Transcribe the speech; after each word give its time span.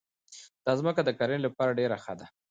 دا 0.65 0.71
ځمکه 0.79 1.01
د 1.05 1.09
کرنې 1.17 1.39
لپاره 1.45 1.77
ډېره 1.79 1.97
ښه 2.03 2.13
ده. 2.19 2.25